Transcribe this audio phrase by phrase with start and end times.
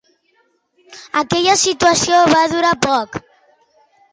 [1.21, 3.21] Aquella situació va durar poc?